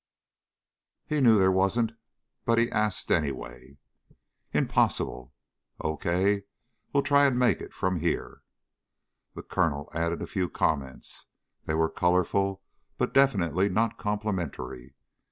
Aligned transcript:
He 1.05 1.21
knew 1.21 1.37
there 1.37 1.51
wasn't, 1.51 1.91
but 2.43 2.57
he 2.57 2.71
asked 2.71 3.11
anyway. 3.11 3.77
"Impossible." 4.51 5.31
"Okay, 5.79 6.45
well 6.91 7.03
try 7.03 7.27
and 7.27 7.37
make 7.37 7.61
it 7.61 7.71
from 7.71 7.99
here." 7.99 8.41
The 9.35 9.43
Colonel 9.43 9.91
added 9.93 10.23
a 10.23 10.25
few 10.25 10.49
comments. 10.49 11.27
They 11.65 11.75
were 11.75 11.87
colorful 11.87 12.63
but 12.97 13.13
definitely 13.13 13.69
not 13.69 13.99
complimentary. 13.99 14.95